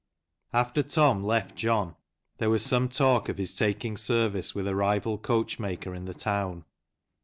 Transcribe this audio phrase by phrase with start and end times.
[0.51, 1.95] After Tom left John
[2.39, 6.65] there was some talk of his taking service with a rival coachmaker in the town.